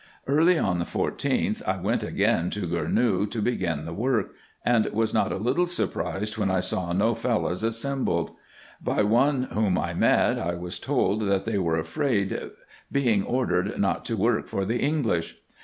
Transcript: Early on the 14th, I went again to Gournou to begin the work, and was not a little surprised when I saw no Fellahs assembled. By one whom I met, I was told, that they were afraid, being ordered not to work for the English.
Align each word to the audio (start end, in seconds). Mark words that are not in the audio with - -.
Early 0.25 0.57
on 0.57 0.79
the 0.79 0.83
14th, 0.83 1.61
I 1.67 1.77
went 1.77 2.01
again 2.01 2.49
to 2.49 2.67
Gournou 2.67 3.29
to 3.29 3.39
begin 3.39 3.85
the 3.85 3.93
work, 3.93 4.33
and 4.65 4.87
was 4.87 5.13
not 5.13 5.31
a 5.31 5.35
little 5.37 5.67
surprised 5.67 6.39
when 6.39 6.49
I 6.49 6.59
saw 6.59 6.91
no 6.91 7.13
Fellahs 7.13 7.61
assembled. 7.61 8.31
By 8.81 9.03
one 9.03 9.43
whom 9.51 9.77
I 9.77 9.93
met, 9.93 10.39
I 10.39 10.55
was 10.55 10.79
told, 10.79 11.21
that 11.29 11.45
they 11.45 11.59
were 11.59 11.77
afraid, 11.77 12.49
being 12.91 13.23
ordered 13.23 13.79
not 13.79 14.03
to 14.05 14.17
work 14.17 14.47
for 14.47 14.65
the 14.65 14.79
English. 14.79 15.35